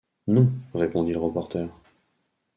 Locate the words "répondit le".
0.73-1.19